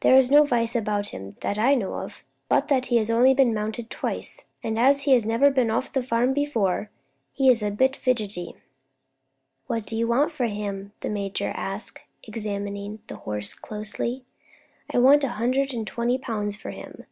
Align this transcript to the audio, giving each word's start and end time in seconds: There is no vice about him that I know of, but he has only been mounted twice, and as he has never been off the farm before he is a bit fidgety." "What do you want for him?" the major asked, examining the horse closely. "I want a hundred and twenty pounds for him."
There 0.00 0.14
is 0.16 0.30
no 0.30 0.44
vice 0.44 0.76
about 0.76 1.14
him 1.14 1.38
that 1.40 1.56
I 1.58 1.74
know 1.74 1.94
of, 1.94 2.22
but 2.50 2.68
he 2.84 2.98
has 2.98 3.10
only 3.10 3.32
been 3.32 3.54
mounted 3.54 3.88
twice, 3.88 4.46
and 4.62 4.78
as 4.78 5.04
he 5.04 5.12
has 5.12 5.24
never 5.24 5.48
been 5.50 5.70
off 5.70 5.90
the 5.94 6.02
farm 6.02 6.34
before 6.34 6.90
he 7.32 7.48
is 7.48 7.62
a 7.62 7.70
bit 7.70 7.96
fidgety." 7.96 8.54
"What 9.66 9.86
do 9.86 9.96
you 9.96 10.06
want 10.06 10.30
for 10.30 10.44
him?" 10.44 10.92
the 11.00 11.08
major 11.08 11.54
asked, 11.56 12.00
examining 12.24 12.98
the 13.06 13.16
horse 13.16 13.54
closely. 13.54 14.26
"I 14.92 14.98
want 14.98 15.24
a 15.24 15.28
hundred 15.40 15.72
and 15.72 15.86
twenty 15.86 16.18
pounds 16.18 16.54
for 16.54 16.70
him." 16.70 17.06